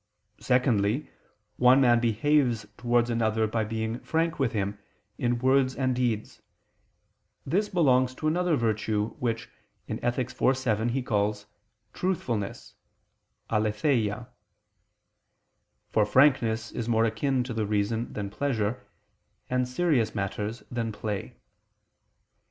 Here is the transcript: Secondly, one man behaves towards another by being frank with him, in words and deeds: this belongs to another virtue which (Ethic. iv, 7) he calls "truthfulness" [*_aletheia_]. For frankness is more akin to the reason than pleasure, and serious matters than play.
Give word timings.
Secondly, 0.39 1.11
one 1.57 1.79
man 1.79 1.99
behaves 1.99 2.65
towards 2.75 3.11
another 3.11 3.45
by 3.45 3.63
being 3.63 3.99
frank 3.99 4.39
with 4.39 4.51
him, 4.51 4.79
in 5.19 5.37
words 5.37 5.75
and 5.75 5.95
deeds: 5.95 6.41
this 7.45 7.69
belongs 7.69 8.15
to 8.15 8.27
another 8.27 8.55
virtue 8.55 9.09
which 9.19 9.47
(Ethic. 9.87 10.31
iv, 10.41 10.57
7) 10.57 10.89
he 10.89 11.03
calls 11.03 11.45
"truthfulness" 11.93 12.73
[*_aletheia_]. 13.51 14.27
For 15.91 16.07
frankness 16.07 16.71
is 16.71 16.89
more 16.89 17.05
akin 17.05 17.43
to 17.43 17.53
the 17.53 17.67
reason 17.67 18.11
than 18.11 18.31
pleasure, 18.31 18.87
and 19.51 19.67
serious 19.67 20.15
matters 20.15 20.63
than 20.71 20.91
play. 20.91 21.35